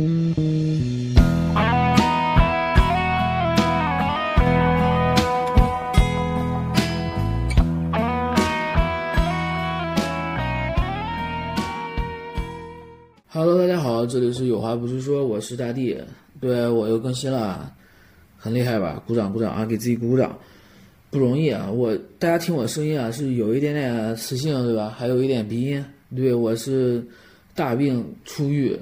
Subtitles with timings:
[0.00, 0.08] Hello，
[13.58, 15.98] 大家好，这里是有话不是说，我是大地，
[16.40, 17.70] 对我又更新了，
[18.38, 19.02] 很厉害吧？
[19.06, 20.34] 鼓掌鼓掌啊，给自己鼓鼓掌，
[21.10, 21.70] 不容易啊！
[21.70, 24.94] 我大家听我声音啊，是有一点点磁性，对吧？
[24.96, 25.84] 还有一点鼻音，
[26.16, 27.06] 对我是
[27.54, 28.74] 大病初愈，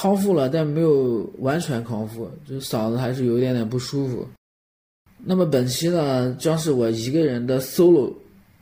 [0.00, 4.26] 康复了，但没有完全康复，就嗓子还是有一点点不舒服。
[5.22, 8.10] 那么本期呢，将是我一个人的 solo，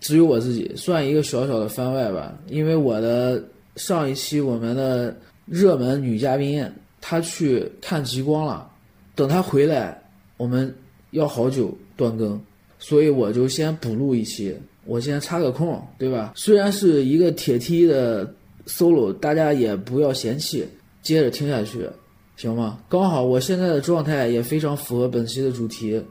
[0.00, 3.42] 只有我自己，算一个小小的番外吧，因为我的。
[3.76, 6.68] 上一期我们的热门女嘉宾，
[7.00, 8.68] 她去看极光了，
[9.14, 9.96] 等她回来，
[10.36, 10.74] 我们
[11.12, 12.40] 要好久断更，
[12.80, 14.52] 所以我就先补录一期，
[14.84, 16.32] 我先插个空，对吧？
[16.34, 18.28] 虽然是一个铁梯的
[18.66, 20.66] solo，大家也不要嫌弃，
[21.02, 21.88] 接着听下去，
[22.36, 22.78] 行吗？
[22.88, 26.02] 刚好我现在的状态也非常符合本期的主题，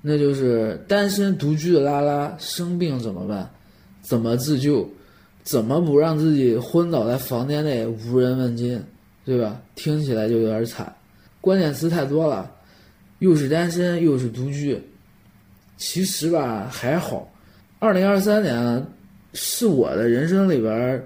[0.00, 3.50] 那就是单身独居的拉拉生病怎么办？
[4.00, 4.88] 怎么自救？
[5.42, 8.82] 怎么不让自己昏倒在房间内无人问津，
[9.24, 9.60] 对吧？
[9.74, 10.94] 听起来就有点惨，
[11.40, 12.50] 关键词太多了，
[13.20, 14.78] 又是单身又是独居。
[15.76, 17.30] 其实吧还好，
[17.78, 18.86] 二零二三年
[19.32, 21.02] 是我的人生里边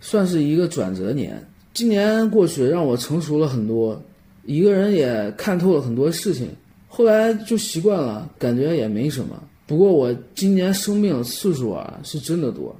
[0.00, 1.42] 算是一个转折年。
[1.76, 4.02] 今年过去让我成熟了很多，
[4.46, 6.48] 一个人也看透了很多事情。
[6.88, 9.38] 后来就习惯了，感觉也没什么。
[9.66, 12.74] 不过我今年生病的次数啊是真的多。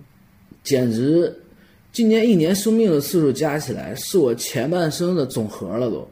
[0.62, 1.30] 简直，
[1.92, 6.08] 今年一年生病的次数加起来是我前半生的总和了，都，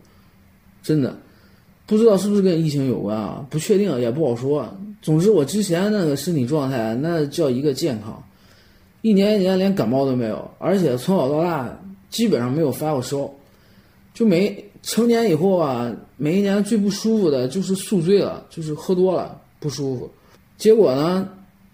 [0.82, 1.16] 真的，
[1.86, 3.46] 不知道是不是跟疫情有关啊？
[3.48, 4.68] 不确定也不好说。
[5.00, 8.22] 总之，我之前那个身体状态那叫一个健康，
[9.00, 11.80] 一年一年连感冒都没有，而且从小到大
[12.14, 13.28] 基本上没有发过烧，
[14.14, 20.08] 就没成年以后啊，每一年最不舒服的就是宿醉了，就是喝多了不舒服。
[20.56, 21.28] 结果呢，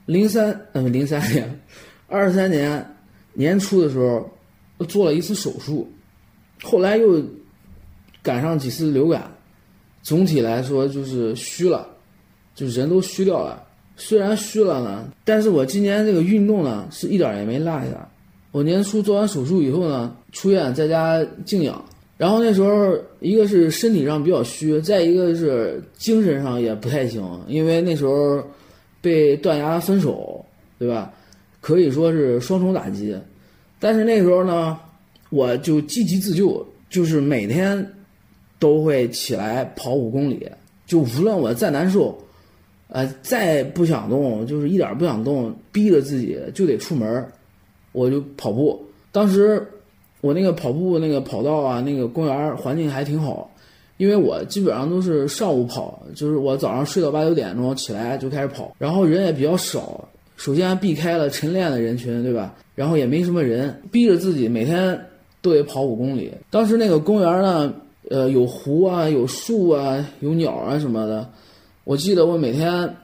[0.06, 1.60] 零三嗯零三年。
[2.09, 2.97] 二三年
[3.34, 4.28] 年初的时候，
[4.87, 5.87] 做了一次手术，
[6.62, 7.22] 后来又
[8.22, 9.31] 赶上几次流感，
[10.03, 11.87] 总体来说就是虚了，
[12.54, 13.62] 就人都虚掉了。
[13.97, 18.10] 虽然虚了呢，但是我今年这个运动呢是一点也没落下。
[18.53, 21.84] 我年初做完手术以后呢，出院在家静养，
[22.16, 28.43] 然后那时候一个是身体上比较虚，再一个是精神上也不太行，因为那时候
[29.00, 30.44] 被断崖分手，
[30.78, 31.12] 对吧？
[31.61, 33.15] 可以说是双重打击，
[33.78, 34.78] 但是那时候呢，
[35.28, 37.87] 我就积极自救，就是每天
[38.59, 40.50] 都会起来跑五公里，
[40.87, 42.19] 就无论我再难受，
[42.88, 47.25] 呃，再不想动，就是一点不想动，逼着自己就得出门，
[47.92, 48.80] 我就跑步。
[49.12, 49.66] 当时
[50.20, 53.50] 我那个跑步那个跑道啊，那个公园环境还挺好，
[53.96, 60.08] 因为我基本上都是上午跑，就是我早上睡到八九点钟起来就开始跑，然后人也比较少。
[60.36, 62.54] 首先避开了晨练的人群，对吧？
[62.74, 64.98] 然后也没什么人，逼着自己每天
[65.42, 66.32] 都得跑五公里。
[66.50, 67.74] 当时那个公园呢，
[68.08, 71.28] 呃，有湖啊，有树啊，有鸟啊什么的。
[71.84, 72.96] 我记得我每天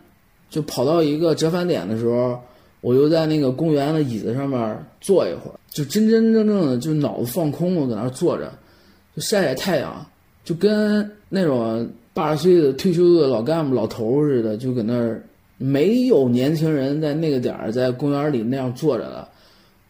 [0.49, 2.41] 就跑到一个折返点的时候，
[2.87, 8.49] 我就在那个公园的椅子上面坐一会儿，就真真正正的就脑子放空，了搁那儿坐着，
[9.17, 10.07] 就晒晒太阳，
[10.45, 15.21] 就跟那种八十岁的退休的老干部、老头似的，就搁那儿。
[15.59, 19.27] 没有年轻人在那个点儿在公园里那样坐着的，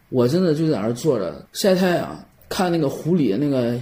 [0.09, 2.19] 我真的就在那儿坐着晒太阳，
[2.49, 3.79] 看那个湖里那个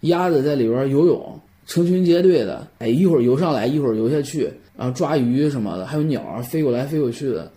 [0.00, 7.52] 鸭子在里边游泳，成群结队的，哎，一会儿游上来，一会儿游下去，然后抓鱼什么的，还有鸟儿飞过来飞过去的，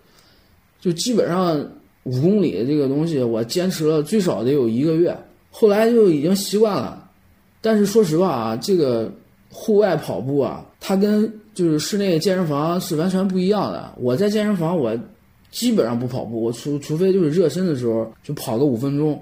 [0.80, 1.60] 就基本上
[2.04, 5.16] 五公里这个东西，我坚持了最少得有一个月，
[5.50, 7.08] 后来就已经习惯了。
[7.60, 9.12] 但是说实话啊，这个
[9.50, 13.92] 户外跑步啊，它跟就是室内健身房是完全不一样的。
[13.98, 14.96] 我在健身房，我
[15.50, 19.20] 基本上不跑步，我除除非就是热身的时候就跑个五分钟。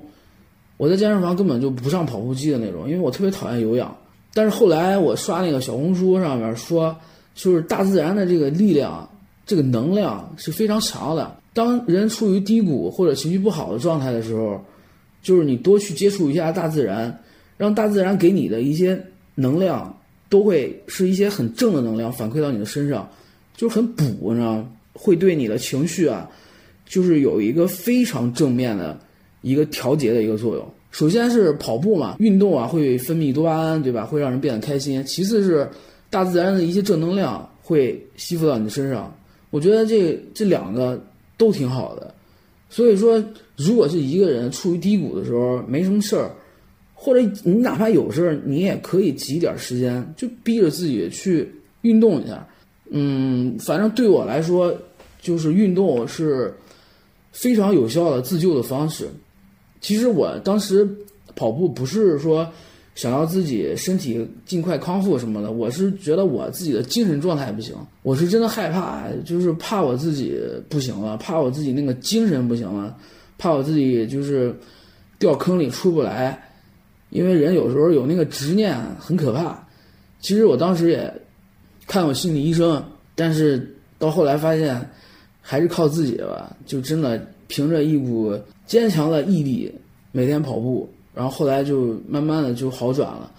[0.77, 3.93] 我在健身房根本就不上跑步机的那种，因为我特别讨厌有氧。
[4.32, 6.94] 但是后来我刷那个小红书上面说，
[7.35, 9.09] 就是大自然的这个力量、
[9.44, 11.35] 这个能量是非常强的。
[11.58, 14.64] 当人处于低谷或者情绪不好的状态的时候，
[15.20, 17.19] 就是你多去接触一下大自然，
[17.56, 18.99] 让大自然给你的一些
[19.34, 19.93] 能量。
[20.31, 23.08] 都会是一些很正的能量反馈到你的身上，
[23.56, 24.69] 就是很补，你知道吗？
[24.93, 26.28] 会对你的情绪啊，
[26.84, 29.00] 就是有一个非常正面的
[29.40, 30.70] 一个调节的一个作用。
[30.90, 34.05] 首先是跑步嘛，运动啊会分泌多巴胺，对吧？
[34.05, 35.02] 会让人变得开心。
[35.05, 35.66] 其次是
[36.10, 39.10] 大自然的一些正能量会吸附到你的身上。
[39.49, 41.02] 我觉得这这两个
[41.38, 42.14] 都挺好的。
[42.69, 43.25] 所以说，
[43.56, 46.31] 如果是一个人处于低谷的时候，没什么事儿，
[46.93, 51.50] 或者你哪怕有事儿，你也可以挤点时间，就逼着自己去
[51.81, 52.46] 运动一下。
[52.90, 54.76] 嗯，反正对我来说，
[55.23, 56.55] 就是运动是
[57.32, 59.08] 非常有效的自救的方式。
[59.81, 60.87] 其实我当时
[61.34, 62.46] 跑步不是说
[62.99, 67.73] 想要自己身体尽快康复什么的，我是觉得我自己的精神状态不行，
[68.03, 70.37] 我是真的害怕，就是怕我自己
[70.69, 72.97] 不行了，怕我自己那个精神不行了，
[73.39, 74.53] 怕我自己就是
[75.17, 76.43] 掉坑里出不来。
[77.11, 79.65] 因为人有时候有那个执念很可怕。
[80.19, 81.09] 其实我当时也
[81.87, 82.85] 看过心理医生，
[83.15, 84.91] 但是到后来发现
[85.41, 88.37] 还是靠自己吧，就真的凭着一股
[88.67, 89.73] 坚强的毅力，
[90.11, 93.31] 每天跑步，然后后来就慢慢的就好转了。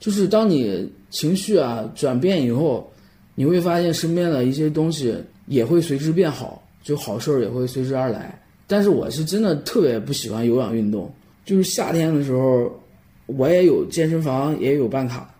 [0.00, 2.90] 就是当你情绪啊转变以后，
[3.34, 5.14] 你会发现身边的一些东西
[5.46, 8.40] 也会随之变好，就好事儿也会随之而来。
[8.66, 11.12] 但是我是真的特别不喜欢有氧运动，
[11.44, 12.72] 就是夏天的时候。
[13.26, 15.32] 我也有健身房，也有办卡，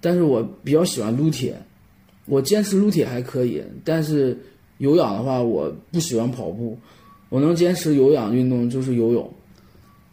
[0.00, 1.56] 但是我比较喜欢撸铁，
[2.26, 4.36] 我坚持撸铁还可以，但是
[4.78, 6.76] 有氧的话，我不喜欢跑步，
[7.30, 9.32] 我能坚持有氧运动就是游泳。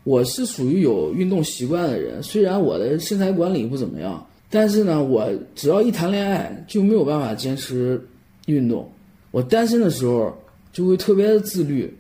[0.06, 8.00] 我是属于有运动习惯的人，虽然我的身材管理不怎么样，但是呢，我只要一谈恋爱就没有办法坚持
[8.46, 8.90] 运动。
[9.32, 10.34] 我单身的时候
[10.72, 11.94] 就会特别的自律，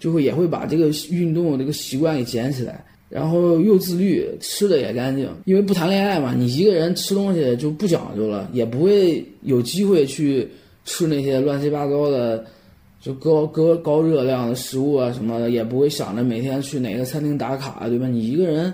[0.00, 2.84] 就会也会把这个运动这个习惯给捡起来。
[3.10, 10.48] 然后又自律，吃的也干净，因为不谈恋爱嘛，你一个人吃东西就不讲究了，也不会有机会去
[10.84, 12.44] 吃那些乱七八糟的，
[13.00, 18.06] 就高高高热量的食物啊什么的，也不会想着每天去哪个餐厅打卡，对吧？
[18.06, 18.72] 你一个人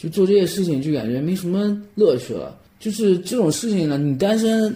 [0.00, 2.56] 就做这些事情，就感觉没什么乐趣了。
[2.78, 4.74] 就是这种事情呢，你单身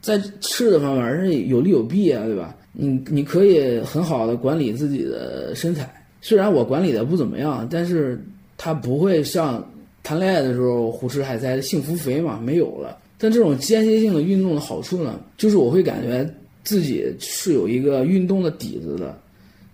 [0.00, 2.54] 在吃的方面是有利有弊啊，对吧？
[2.72, 5.88] 你你可以很好的管理自己的身材，
[6.20, 8.22] 虽然我管理的不怎么样，但是。
[8.56, 9.62] 他不会像
[10.04, 12.96] 谈恋爱的时候胡吃海塞幸福肥嘛，没有了。
[13.18, 16.24] 但这种间歇性的运动的好处呢，就是我会感觉
[16.64, 19.16] 自己是有一个运动的底子的。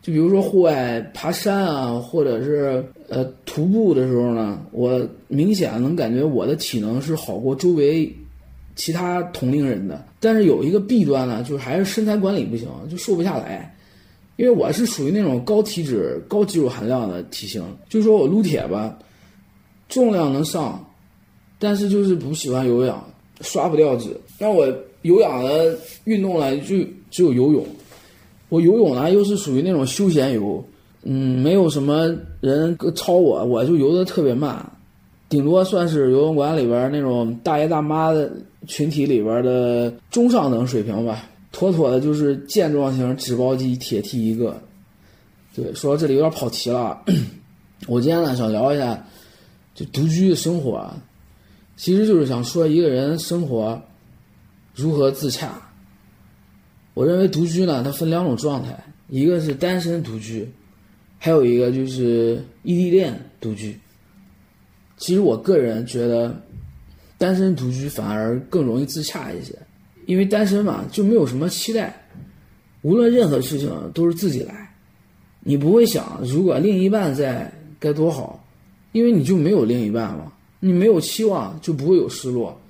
[0.02, 8.10] 就比如说户外爬山啊，或者是呃徒步的时候呢，我明显能感觉我的体能是好过周围
[8.74, 10.02] 其他同龄人的。
[10.18, 13.74] 但是有一个弊端呢，就是还是身材管理不行，就瘦不下来。
[14.36, 18.98] 因为我是属于那种高体脂、高肌肉含量的体型，就说我撸铁吧，
[19.90, 20.82] 重量能上，
[21.58, 23.04] 但是就是不喜欢有氧，
[23.42, 24.18] 刷不掉脂。
[24.38, 24.66] 那我
[25.02, 26.76] 有氧的运动呢，就
[27.10, 27.64] 只有游泳。
[28.48, 30.64] 我游泳呢，又是属于那种休闲游，
[31.04, 34.64] 嗯，没有什么人超我，我就游的特别慢，
[35.28, 38.30] 顶多算是游泳馆里边那种大爷大妈的
[38.66, 41.24] 群体里边的中上等水平吧。
[41.52, 44.56] 妥妥的就是健壮型纸包肌铁 T 一个。
[45.54, 47.00] 对，说到这里有点跑题了。
[47.88, 49.04] 我今天呢想聊一下，
[49.74, 50.88] 就独居的生活，
[51.76, 53.80] 其实就是想说一个人生活
[54.80, 55.60] 如何自洽。
[56.94, 58.76] 我认为独居呢，它分两种状态，
[59.08, 60.48] 一个是单身独居，
[61.18, 63.78] 还有一个就是异地恋独居。
[64.96, 66.34] 其实我个人觉得，
[67.16, 69.54] 单身独居反而更容易自洽一些。
[70.06, 71.94] 因为单身嘛，就没有什么期待，
[72.82, 74.74] 无论任何事情都是自己来，
[75.40, 78.44] 你不会想如果另一半在该多好，
[78.92, 82.60] 因为你就没有另一半嘛，你没有期望就不会有失落，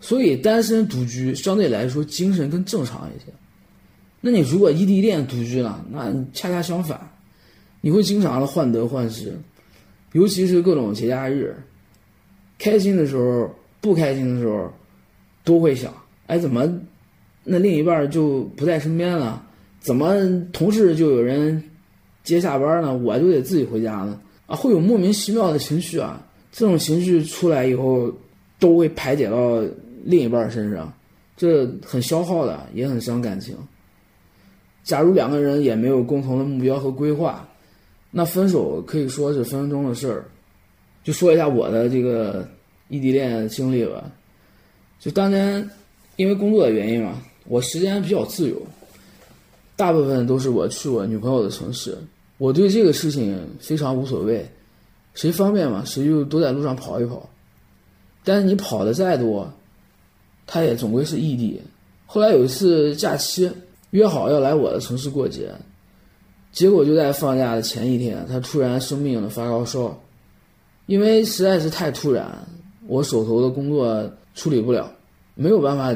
[0.00, 3.32] 所以单身独居相对来说精神更正常一些。
[4.20, 6.98] 那你如果异地恋独居呢，那恰恰相反，
[7.80, 9.32] 你会经常的患得患失，
[10.12, 11.54] 尤其是各种节假日，
[12.58, 13.48] 开心的时候、
[13.80, 14.72] 不开心的时候，
[15.44, 15.92] 都会想。
[16.26, 16.68] 哎，怎么
[17.44, 19.44] 那另一半就不在身边了？
[19.80, 20.14] 怎么
[20.52, 21.62] 同事就有人
[22.24, 22.96] 接下班呢？
[22.96, 24.20] 我就得自己回家呢？
[24.46, 26.26] 啊，会有莫名其妙的情绪啊！
[26.50, 28.12] 这种情绪出来以后，
[28.58, 29.62] 都会排解到
[30.04, 30.92] 另一半身上，
[31.36, 33.56] 这很消耗的，也很伤感情。
[34.84, 37.48] 假如两个人也没有共同的目标和规划，
[38.10, 40.24] 那分手可以说是分分钟的事儿。
[41.04, 42.48] 就说一下我的这个
[42.88, 44.04] 异地恋经历吧，
[44.98, 45.68] 就当年。
[46.16, 48.60] 因为工作的原因嘛，我时间比较自由，
[49.76, 51.96] 大部分都是我去我女朋友的城市。
[52.38, 54.44] 我对这个事情非常无所谓，
[55.14, 57.30] 谁方便嘛，谁就都在路上跑一跑。
[58.24, 59.48] 但是你跑的再多，
[60.48, 61.60] 他也总归是异地。
[62.06, 63.48] 后来有一次假期
[63.90, 65.52] 约好要来我的城市过节，
[66.50, 69.96] 结果就在放假的前一天，他突然生病了，发高烧。
[70.86, 72.26] 因为实在是太突然，
[72.86, 74.90] 我手头的工作处理不了。
[75.34, 75.94] 没有办法，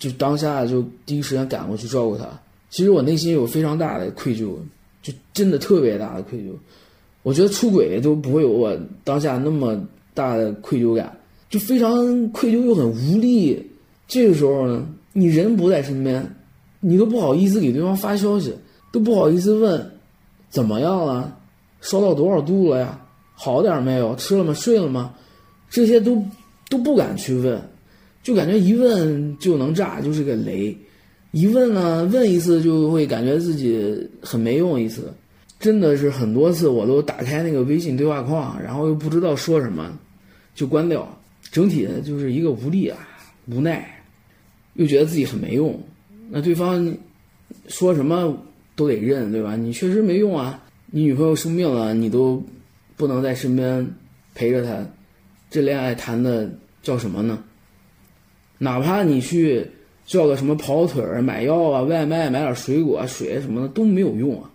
[0.00, 2.28] 就当下就第一时间赶过去照顾他。
[2.70, 4.56] 其实我内心有非常大的愧疚，
[5.00, 6.52] 就真的特别大的愧疚。
[7.22, 9.80] 我觉得出轨都不会有我当下那么
[10.12, 11.16] 大的愧疚感，
[11.50, 13.70] 就非常愧疚又很无力。
[14.08, 16.26] 这个时候呢，你人不在身边，
[16.80, 18.54] 你都不好意思给对方发消息，
[18.90, 19.90] 都不好意思问
[20.48, 21.36] 怎么样了，
[21.80, 22.98] 烧到多少度了呀，
[23.34, 25.12] 好点没有，吃了吗，睡了吗，
[25.68, 26.24] 这些都
[26.68, 27.60] 都不敢去问，
[28.22, 30.76] 就感觉一问就能炸，就是个雷。
[31.32, 35.12] 一问呢，问一次就会感觉自己很没用一次。
[35.60, 39.92] 真的是很多次，我都打开那个微信对话框，然后又不知道说什么，
[40.54, 41.06] 就关掉。
[41.50, 42.98] 整体的就是一个无力啊，
[43.46, 44.02] 无奈，
[44.74, 45.78] 又觉得自己很没用。
[46.30, 46.96] 那对方
[47.68, 48.36] 说什么
[48.76, 49.56] 都得认，对吧？
[49.56, 50.62] 你确实没用啊！
[50.86, 52.42] 你女朋友生病了，你都
[52.96, 53.86] 不能在身边
[54.34, 54.86] 陪着她，
[55.50, 56.50] 这恋爱谈的
[56.82, 57.42] 叫什么呢？
[58.58, 59.66] 哪怕你去
[60.06, 64.50] 叫个什么跑腿儿、买药啊、外卖、买点水果、水什么的都没有用啊！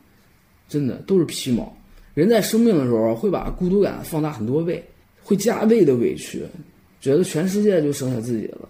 [0.69, 1.75] 真的都是皮毛。
[2.13, 4.81] 人在生病的时候会把孤独感放大很多倍，
[5.21, 6.43] 会加倍的委屈，
[7.05, 8.67] 觉得全世界就剩下自己了。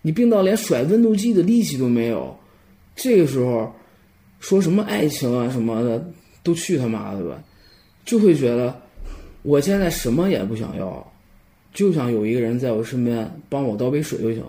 [0.00, 2.34] 你病到连甩温度计的力气都没有，
[2.96, 3.70] 这个时候
[4.40, 6.02] 说什么爱情啊什么的
[6.42, 7.38] 都去他妈的吧，
[8.06, 8.74] 就会觉得
[9.42, 11.12] 我现在什么也不想要，
[11.74, 14.42] 就想有一个人在我身边帮我倒杯水就行。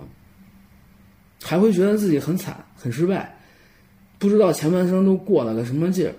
[1.43, 3.37] 还会觉得自己很惨很失败，
[4.17, 6.13] 不知道前半生都过了个什么劲儿。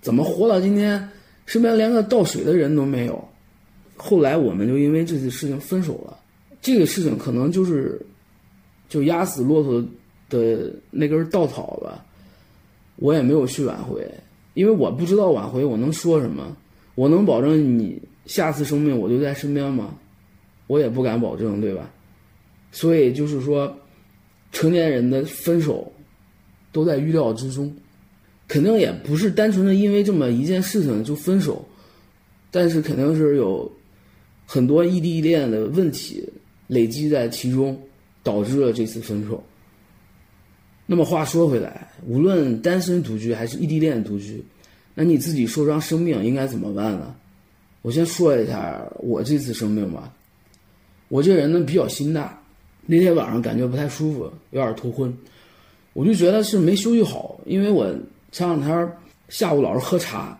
[0.00, 1.08] 怎么活到今天，
[1.46, 3.28] 身边连个倒水的人都没有？
[3.96, 6.16] 后来我们就因为这次事情分手了。
[6.64, 8.00] 这个事情可能就是，
[8.88, 9.84] 就压死骆驼
[10.30, 12.02] 的那根稻草吧。
[12.96, 14.02] 我也没有去挽回，
[14.54, 16.56] 因为我不知道挽回我能说什么。
[16.94, 19.94] 我能保证你下次生病我就在身边吗？
[20.66, 21.90] 我也不敢保证，对吧？
[22.72, 23.76] 所以就是说，
[24.50, 25.92] 成年人的分手
[26.72, 27.70] 都在预料之中。
[28.48, 31.62] 肯定也不是单纯的因为这么一件事情就分手，
[32.50, 33.70] 但是肯定是有
[34.46, 36.26] 很多异地恋的问题
[36.66, 37.78] 累积在其中，
[38.22, 39.42] 导致了这次分手。
[40.86, 44.44] 那么话说回来，无论单身独居还是异地恋独居，
[44.94, 47.14] 那你自己受伤生病应该怎么办呢？
[47.82, 50.12] 我先说一下我这次生病吧。
[51.08, 52.42] 我这人呢比较心大，
[52.86, 55.16] 那天晚上感觉不太舒服，有点头昏，
[55.92, 57.94] 我就觉得是没休息好，因为我。
[58.32, 58.92] 前两天
[59.28, 60.36] 下午老是喝茶，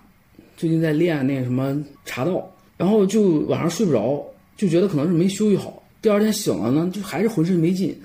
[0.57, 4.27] 最近在练那什么茶道，然后就晚上睡不着，
[4.57, 5.81] 就觉得可能是没休息好。
[6.05, 7.99] 第二天醒了呢，就还是浑身没劲。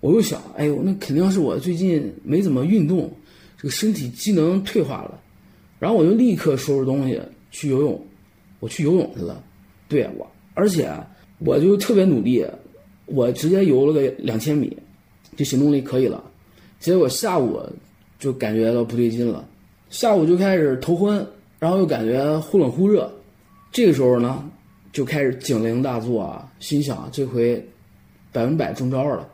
[0.00, 3.12] 我又想，哎呦，那肯定是我最近没怎么运动，
[3.58, 5.20] 这个身体机能退化了。
[5.78, 7.20] 然后我就立刻收拾东西
[7.50, 8.02] 去游泳，
[8.60, 9.44] 我去游泳去了。
[9.88, 10.90] 对我，而且
[11.40, 12.42] 我就特别努力，
[13.04, 14.74] 我直接游了个两千米，
[15.36, 16.24] 就行动力可以了。
[16.80, 17.60] 结果下午。
[18.18, 19.46] 就感觉到不对劲了，
[19.90, 21.26] 下午就开始头昏，
[21.58, 23.12] 然后又感觉忽冷忽热，
[23.70, 24.48] 这个时候呢，
[24.94, 27.62] 就开始警铃大作啊，心想这回
[28.30, 29.28] 百分百中招了，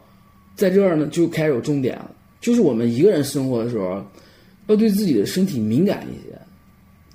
[0.57, 4.03] 在这儿呢就开始有重点了，就是我们一个人生活的时候，
[4.69, 6.37] 要对自己的身体敏感一些，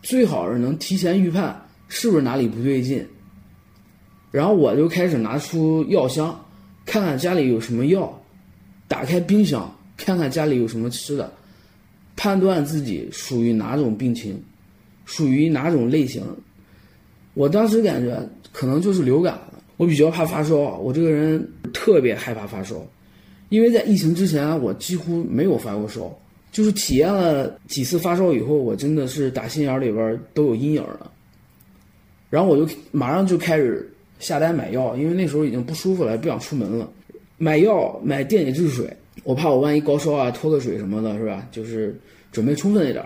[0.03, 3.03] 最好是能提前预判是不是哪里不对劲，
[4.29, 6.39] 然后我就开始拿出药箱，
[6.85, 8.21] 看看家里有什么药，
[8.87, 11.33] 打开冰箱看看家里有什么吃的。
[12.15, 14.39] 判断自己属于哪种病情，
[15.03, 16.23] 属于哪种类型。
[17.35, 18.17] 我当时感觉
[18.51, 19.53] 可能就是流感了。
[19.77, 22.75] 我比较怕发烧，我这个人特别害怕发烧，
[23.49, 26.11] 因为在疫情之前我几乎没有发过烧，
[26.51, 31.11] 就是体验了几次发烧以后，我真的是打心眼里边都有阴影了。
[32.29, 33.87] 然后我就马上就开始
[34.19, 36.89] 下单买药，因为那时候已经不舒服了，不想出门了，
[37.37, 38.89] 买药买电解质水。
[39.23, 41.45] 我怕我万一高烧啊、脱个水什么的，是吧？
[41.51, 41.99] 就是
[42.31, 43.05] 准备充分一点。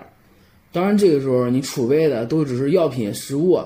[0.72, 3.60] 当然，这个时候你储备的都只是药品、食物、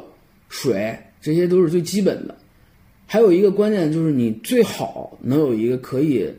[0.54, 2.36] 水，这些都是最基本的。
[3.08, 6.32] 还有一个关键就是，你最好能有一个可以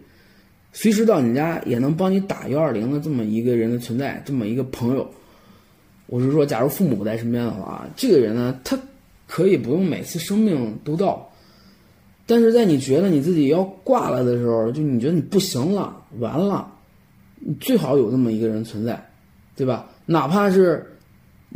[0.73, 5.11] 随时到你家也能帮你打幺二零的这么一个人的存在，这么一个朋友。
[6.06, 8.78] 我是说，假如父母不在身边的话，这个人呢，他
[9.26, 11.28] 可以不用每次生病都到。
[12.25, 16.73] 但是在你觉得你自己要挂了的时候，就你觉得你不行了，完了，
[17.40, 19.04] 你最好有这么一个人存在，
[19.56, 19.90] 对吧？
[20.06, 20.93] 哪怕是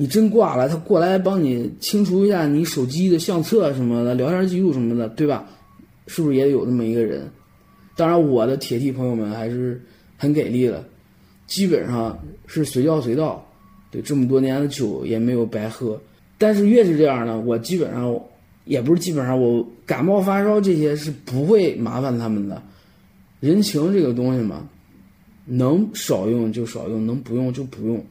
[0.00, 5.44] 你真挂了，他过来帮你清除一下你手机的相册什么的、聊天记录什么的，对吧？
[6.06, 7.28] 是不是也有这么一个人？
[7.96, 9.82] 当然，我的铁 T 朋友们还是
[10.16, 10.84] 很给力的，
[11.48, 13.44] 基本上是随叫随到，
[13.90, 16.00] 对，这么多年的酒也没有白喝。
[16.38, 18.16] 但是越是这样呢，我基本上。
[18.64, 22.62] 也不是基本上我感冒发烧这些是不会麻烦他们的，
[23.40, 24.68] 人情这个东西嘛，
[25.46, 28.04] 能少用就少用，能不用就不用。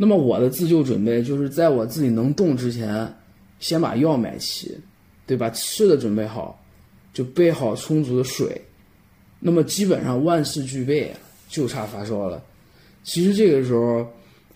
[0.00, 3.12] 那么我的自救准备就是在我自己能动之前，
[3.58, 4.78] 先把药买齐，
[5.26, 5.50] 对吧？
[5.50, 6.64] 吃的准备好，
[7.12, 8.62] 就备好充足的水，
[9.40, 11.12] 那么基本上万事俱备，
[11.48, 12.40] 就差发烧了。
[13.02, 14.06] 其实这个时候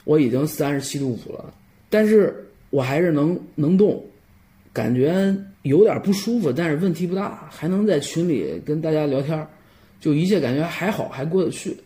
[0.04, 1.52] 我已经三十七度五了，
[1.90, 4.00] 但是我还是能能动，
[4.72, 9.44] 感觉有点不舒服，但是问题不大，还能在群里跟大家聊天，
[10.00, 11.76] 就一切感觉还好，还过得去。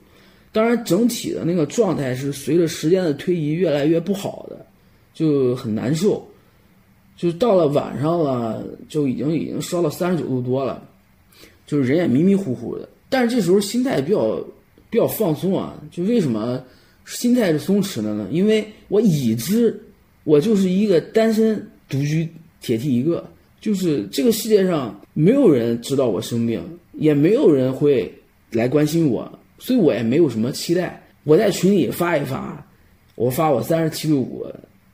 [0.56, 4.64] 当然，整体的那个状态是随着时间的推移越来越不好的，
[5.12, 6.26] 就很难受。
[7.14, 10.82] 就到了晚上了，就已经已经烧到三十九度多了，
[11.66, 12.88] 就是人也迷迷糊糊的。
[13.10, 14.42] 但是这时候心态比较
[14.88, 15.78] 比较放松啊。
[15.90, 16.64] 就为什么
[17.04, 18.26] 心态是松弛的呢？
[18.32, 19.78] 因为我已知
[20.24, 22.26] 我就是一个单身独居
[22.62, 23.22] 铁 T 一个，
[23.60, 26.62] 就是这个世界上没有人知道我生病，
[26.94, 28.10] 也没有人会
[28.52, 29.30] 来关心我。
[29.58, 31.02] 所以我也没有什么期待。
[31.24, 32.64] 我在群里发一发，
[33.14, 34.46] 我发我三十七度五，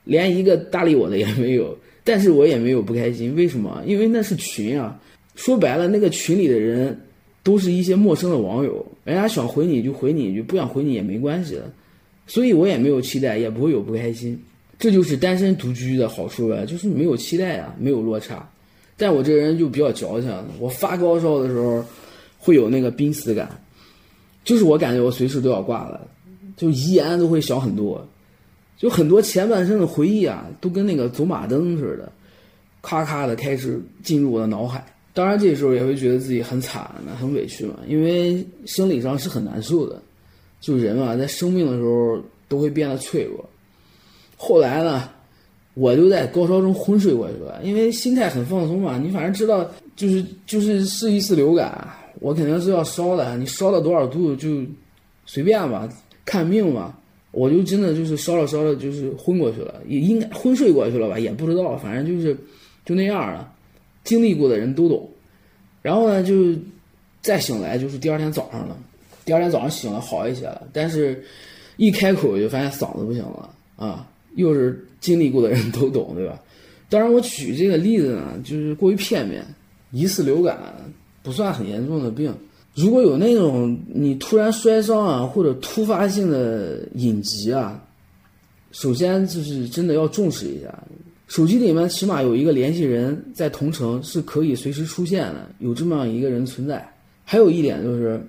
[0.03, 1.77] 连一个搭理我的也没有。
[2.03, 3.81] 但是我也没有不开心，为什么？
[3.85, 4.99] 因为那是群啊。
[5.35, 6.99] 说白了，那个群里的人
[7.43, 11.71] 都是一些陌生的网友，人家想回你就回你一句，不想回你也没关系的。
[12.27, 14.39] 所以我也没有期待，也不会有不开心。
[14.77, 18.47] 这就是单身独居的好处呗，就是没有期待啊，没有落差。
[18.97, 20.29] 但我这人就比较矫情，
[20.59, 21.83] 我发高烧的时候
[22.37, 23.49] 会有那个濒死感。
[24.43, 26.01] 就是我感觉我随时都要挂了，
[26.57, 28.05] 就遗言都会小很多，
[28.77, 32.11] 就很多前半生的回忆啊，都跟那个走马灯似的，
[32.81, 34.85] 咔咔的开始进入我的脑海。
[35.13, 40.01] 当然这时候也会觉得自己很惨很委屈嘛，因为生理上是很难受的。
[40.59, 43.43] 就人嘛，在生病的时候都会变得脆弱。
[44.37, 45.09] 后来呢，
[45.73, 48.97] 我就在高烧中昏睡过去了，因为心态很放松嘛。
[48.97, 51.87] 你反正知道，就是就是是一次流感。
[52.23, 54.61] 我肯定是要烧的，你烧到多少度就
[55.25, 55.89] 随便吧，
[56.23, 56.97] 看命吧。
[57.31, 62.33] 我就真的就是烧了烧了，就是昏过去了，也应该昏睡过去了吧，也不知道，反正就是
[62.85, 63.53] 就那样了。
[64.05, 65.09] 经历过的人都懂。
[65.81, 66.55] 然后呢，就
[67.21, 68.77] 再醒来就是第二天早上了。
[69.25, 71.21] 第二天早上醒了好一些了，但是
[71.75, 74.07] 一开口就发现嗓子不行了啊！
[74.35, 76.41] 又是经历过的人都懂，对吧？
[76.87, 79.45] 当然，我举这个例子呢，就是过于片面，
[79.91, 80.57] 疑似流感。
[81.23, 82.31] 不算很严重的病，
[82.75, 87.81] 如果有那种你突然摔伤啊，或者突发性的隐疾啊，
[88.71, 90.83] 首先就是真的要重视一下。
[91.27, 96.87] 手机里面起码有一个联系人在同城是可以随时出现的，有这么样一个人存在。
[97.23, 98.21] 还有一点就是，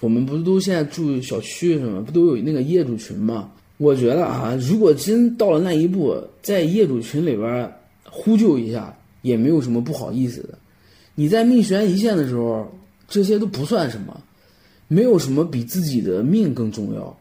[0.00, 3.50] 我们不是都现在住小区什么，不都有那个业主群吗？
[3.76, 7.72] 我觉得啊，如果真到了那一步，在业主群里边
[8.04, 10.58] 呼救一下，也没有什么不好意思的。
[11.20, 12.66] 你在命悬一线的时候，
[13.06, 14.18] 这些都不算什么，
[14.88, 17.14] 没有什么比自己的命更重要。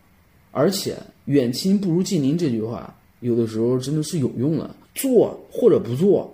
[0.51, 0.95] 而且
[1.27, 4.73] “远亲不如近邻”这句话，有的时候真的是有用的。
[4.95, 6.33] 做或者不做，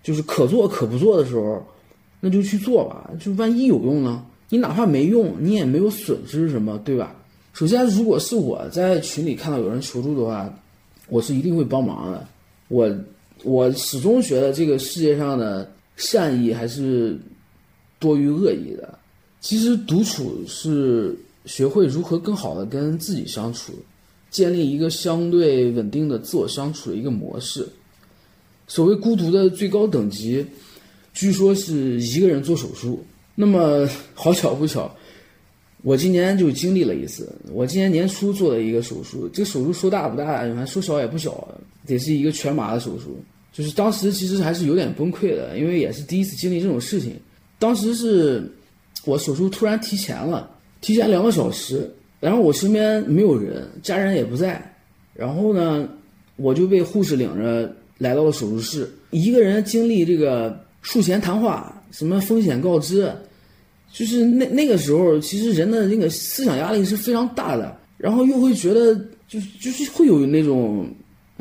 [0.00, 1.60] 就是可做可不做的时候，
[2.20, 3.10] 那就去做吧。
[3.18, 4.24] 就万一有用呢？
[4.48, 7.16] 你哪怕没用，你也没有损失什么，对吧？
[7.52, 10.48] 首先，如果是我在群里看到有人求助的话，
[11.08, 12.24] 我是一定会帮忙的。
[12.68, 12.88] 我
[13.42, 15.68] 我始终觉得这个世界上的。
[15.96, 17.18] 善意还是
[17.98, 18.98] 多于恶意的。
[19.40, 23.72] 其实独处是学会如何更好的跟自己相处，
[24.30, 27.68] 建立一个相对稳定的自我相处的一个模式。
[28.68, 30.46] 所谓孤独的最高等级，
[31.12, 33.04] 据说是一个人做手术。
[33.34, 34.94] 那么好巧不巧，
[35.82, 37.28] 我今年就经历了一次。
[37.50, 41.48] 我今年年初做的一个手术，这手术说大不大，反正说小也不小，
[41.84, 43.18] 得是一个全麻的手术。
[43.52, 47.12] 就是当时其实还是有点崩溃的，因为也是第一次经历这种事情。
[47.58, 48.42] 当时是
[49.04, 51.88] 我手术突然提前了，提前两个小时，
[52.18, 54.74] 然后我身边没有人，家人也不在，
[55.12, 55.86] 然后呢，
[56.36, 63.12] 我就被护士领着来到了手术室，一个人经历这个术前谈话，什么风险告知，
[63.92, 68.94] 就是那那个时候，其实人的那个思想压力是非常大的，然后又会觉得
[69.28, 70.88] 就就是会有那种。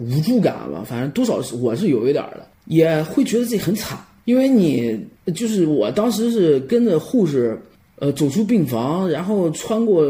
[0.01, 4.99] 无助感吧，反正多少是我是有一点的，也会觉得自己很惨，因为你
[5.35, 7.55] 就是我当时是跟着护士，
[7.97, 10.03] 呃，走出病房，然后穿过，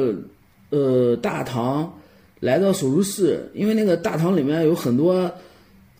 [0.70, 1.94] 呃，大堂，
[2.40, 5.30] 来到手术室，因为那个大堂里面有很多，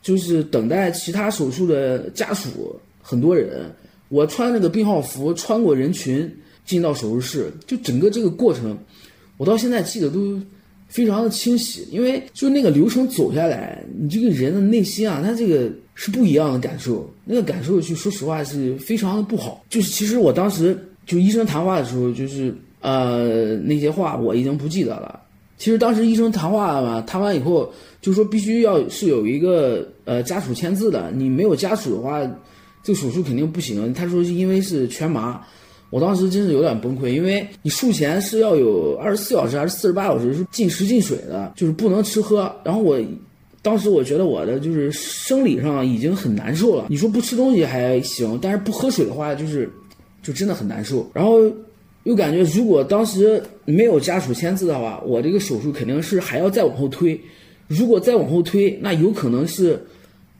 [0.02, 3.70] 就是等待其他手术的家属，很多人，
[4.08, 6.34] 我穿那个病号服，穿过人群
[6.66, 8.78] 进到手术室，就整个这个过程，
[9.36, 10.40] 我到现在记得都。
[10.92, 19.64] 非常的清晰，因为就那个流程走下来，你这个人的内心啊，他这个是不一样的感受，那个感受去说实话是非常的不好。
[19.70, 25.18] 就是其实我当时就医生谈话的时候，就是呃那些话我已经不记得了，
[25.58, 32.20] 其实当时医生谈话嘛，谈完以后就说必须要是有一个呃家属签字的，你没有家属的话，
[32.84, 33.94] 这个手术肯定不行。
[33.94, 35.42] 他说是因为是全麻，
[35.92, 42.52] 我当时真是有点崩溃，因为你术前是要有二十四小时还是四十八小时是禁食禁水的，就是不能吃喝。
[42.64, 43.00] 然后我
[43.62, 49.70] 当时我觉得我的就是生理上已经很难受了，你说不吃东西还行，但是不喝水的话就是
[50.24, 51.08] 就真的很难受。
[51.14, 51.40] 然后。
[52.06, 57.22] 又感觉，如果当时没有家属签字的话，我这个手术肯定是还要再往后推。
[57.68, 59.80] 如果再往后推，那有可能是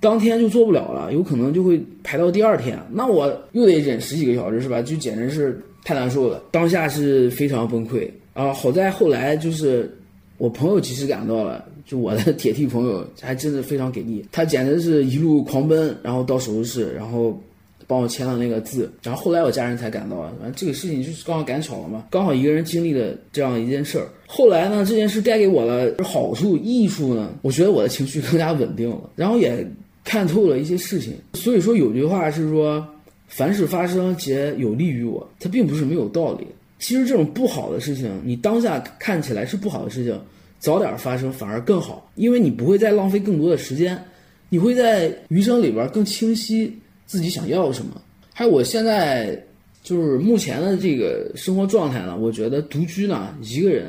[0.02, 2.78] 当天就做不了了，有可能就会排到第二天。
[2.92, 4.82] 那我又得忍十几个小时，是吧？
[4.82, 6.44] 就简直是太难受了。
[6.52, 8.52] 当下是非常崩溃啊！
[8.52, 9.90] 好在后来就是
[10.38, 17.42] 我朋友及时赶到了，就我的铁 T 朋友还真的非常给力，他简直是一路狂奔，然后到手术室，然后。
[17.88, 20.22] 帮我签了那个字，然后后来我家人才赶到。
[20.40, 24.08] 反正这个事情就是刚好赶巧了嘛，刚好一个人经历了这样一件事儿。
[24.26, 29.68] 后来呢，这件事带给我的好处、益处呢，我觉得我的情绪更加稳定了，然后也
[30.04, 31.14] 看透了一些事情。
[31.34, 32.86] 所以说有句话是说，
[33.28, 36.48] 凡事发生皆有利于我，它并不是没有道理。
[36.80, 40.20] 其实这种不好的事情，你当下看起来是不好的事情，
[40.60, 44.02] 早点发生反而更好，因为你不会再浪费更多的时间，
[44.50, 46.76] 你会在余生里边更清晰。
[47.06, 48.02] 自己想要什么？
[48.34, 49.38] 还有我现在
[49.84, 52.18] 就是目前的这个生活状态呢？
[52.18, 53.88] 我觉得独居呢，一个人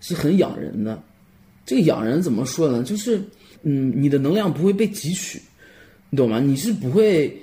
[0.00, 1.02] 是很养人的。
[1.64, 2.82] 这个养人怎么说呢？
[2.82, 3.18] 就是
[3.62, 5.40] 嗯，你的能量不会被汲取，
[6.10, 6.40] 你懂吗？
[6.40, 7.36] 你是不会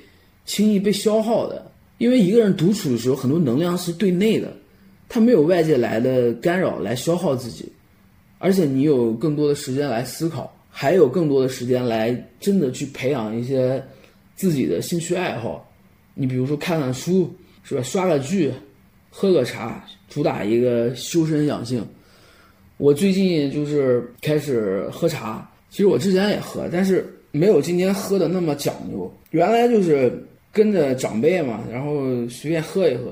[0.45, 4.51] 轻易被消耗的，因为一个人独处的时候，很多能量是对内的，
[5.09, 7.71] 他没有外界来的干扰来消耗自己，
[8.39, 13.83] 而且你有更多的时间来思考，还有更多的时间来真的去培养一些。
[14.35, 15.67] 自己的兴趣爱好，
[16.13, 17.27] 你比如说看看书，
[17.63, 17.81] 是吧？
[17.81, 18.53] 刷个剧，
[19.09, 21.83] 喝个茶，主打一个修身养性。
[22.77, 29.13] 我最近就是开始喝茶，其实我之前也喝，但是没有今天喝的那么讲究。
[29.29, 30.11] 原来就是
[30.51, 33.11] 跟着长辈嘛，然后随便喝一喝，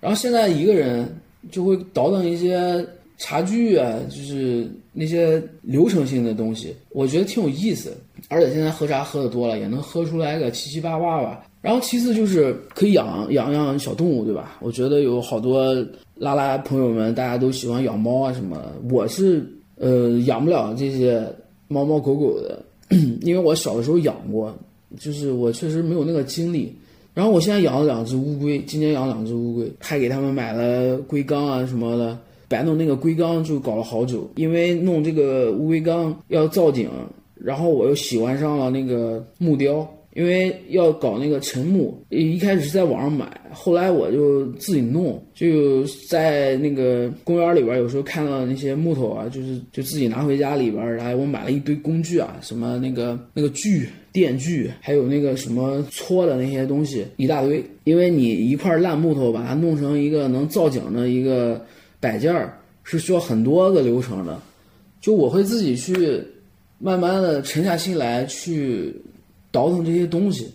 [0.00, 1.04] 然后现在一个人
[1.50, 2.86] 就会倒腾一些
[3.18, 7.92] 茶具啊，就是那些流程性的东西，我觉得挺有意思。
[8.28, 11.44] 而且现在喝茶喝的多了，也能喝出来个七七八八吧。
[11.60, 14.58] 然后其次就是可以养养养小动物，对吧？
[14.60, 15.74] 我觉得有好多
[16.14, 18.62] 拉拉朋友们，大家都喜欢养猫啊什么。
[18.92, 21.26] 我是呃养不了这些
[21.68, 22.64] 猫猫狗狗的，
[23.22, 24.54] 因为我小的时候养过，
[24.98, 26.74] 就是我确实没有那个精力。
[27.12, 32.18] 然后我现在养了两只乌龟，今年养两只乌龟，还给他们买了龟缸啊什么的。
[32.48, 36.88] 摆弄那个龟缸就搞了好久，因为弄这个乌龟缸要造景。
[37.34, 51.14] 然后我又喜欢上了那个木雕，因为要搞那个沉木，一开始是在网上买，后来我就自己弄，就在那个公园里边，有时候看到那些木头啊，就是就自己拿回家里边来。
[51.14, 57.64] 我买了一堆工具啊，什么那个那个锯、电锯，还有那个什么搓的那些东西一大堆。
[57.84, 61.64] 因为你一块烂木头把它弄成一个能造景的一个
[62.00, 64.40] 摆件儿，是需要很多个流程的。
[65.00, 66.22] 就我会自己去。
[66.76, 68.94] 慢慢的沉下心来去
[69.54, 70.52] 倒腾这些东西，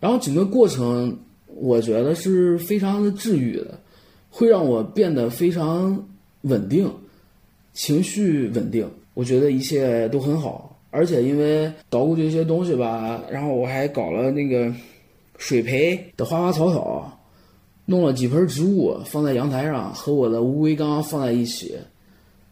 [0.00, 3.78] 然后整个过程我觉得是非常的治愈的，
[4.28, 6.04] 会让我变得非常
[6.40, 6.90] 稳定，
[7.72, 8.90] 情绪稳定。
[9.14, 14.74] 我觉得一切都很好，而且因为捣鼓这些东西吧，然后我还搞了那个
[15.38, 17.18] 水培的花花草草，
[17.84, 21.76] 弄了几盆植物放在阳台上，和我的乌龟缸放在一起。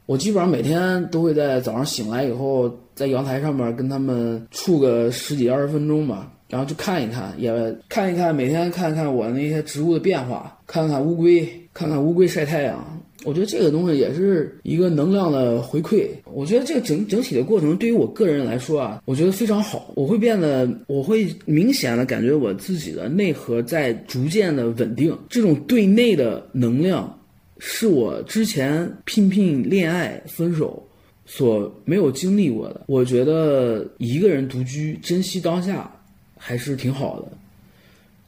[0.07, 7.51] 我基本上每天都会在早上醒来以后，在阳台上面跟他们处个十几二十分钟吧，然后就看一看，也
[7.89, 13.01] 看一看，每天看一看我那些植物的变化，看看乌龟，看看乌龟晒太阳。
[13.25, 16.07] 我觉得这个东西也是一个能量的回馈。
[16.31, 19.91] 我觉得这个整整体的过程对于我个人来说啊，我觉得非常好。
[19.95, 27.19] 我会变得，我会明显的感觉我自己的内核在逐渐的稳定，这种对内的能量。
[27.67, 30.87] 是我之前拼拼恋爱分手
[31.25, 32.83] 所没有经历过的。
[32.87, 35.91] 我觉得一个人独居，珍惜当下
[36.37, 37.29] 还是挺好的。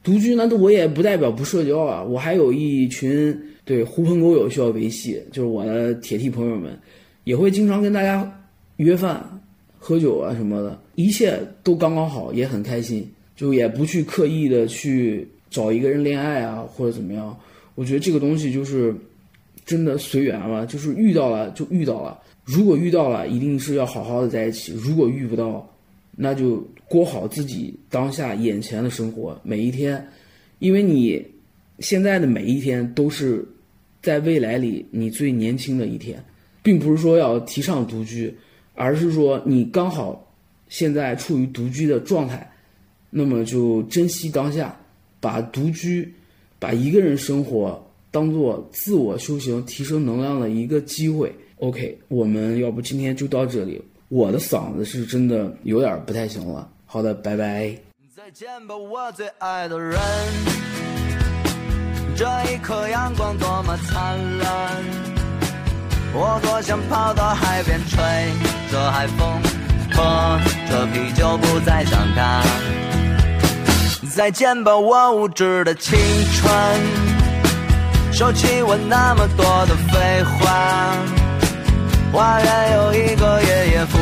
[0.03, 6.75] 独居呢，我也不代表不社交啊，我还有一群对狐朋狗友需要维系，就是我的铁 T 朋友们，
[7.23, 8.43] 也会经常跟大家
[8.77, 9.23] 约饭、
[9.77, 17.37] 喝酒啊什么的，一切都刚刚好，也很开心，就也不去刻意的去找一个人恋爱啊或者怎么样。
[17.75, 18.95] 我觉得这个东西就是。
[19.67, 22.19] 真的随缘了，就是遇到了就遇到了。
[22.43, 25.71] 如果遇到了，一定是要好好的在一起；如果遇不到，
[26.15, 30.03] 那就过好自己当下眼前的生活，每一天。
[30.57, 31.23] 因为你
[31.77, 33.47] 现在的每一天都是
[34.01, 36.17] 在未来里你最年轻的一天。
[36.63, 38.35] 并不是说要提倡独居，
[38.75, 40.29] 而是说你刚好
[40.67, 42.45] 现在处于独居的状态，
[43.09, 44.77] 那么就珍惜当下，
[45.21, 46.13] 把独居，
[46.59, 51.33] 把一个人生活当做自我修行、提升能量的一个机会。
[51.57, 53.81] OK，我们要不今天就到这里。
[54.09, 56.69] 我的嗓子是真的有点不太行了。
[56.85, 57.75] 好的，拜拜。
[58.15, 59.99] 再见吧，我最爱的人。
[62.15, 64.83] 这一刻阳光多么灿烂，
[66.13, 67.97] 我多想跑到海边吹
[68.71, 69.41] 着海风，
[69.93, 70.39] 喝
[70.69, 72.43] 着啤酒不再长大。
[74.15, 75.95] 再见吧，我无知的青
[76.33, 76.51] 春，
[78.17, 80.97] 收起我那么多的废话。
[82.11, 83.99] 花园有一个爷爷扶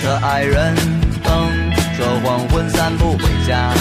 [0.00, 0.72] 着爱人，
[1.24, 1.32] 等
[1.98, 3.74] 着黄昏散步回家。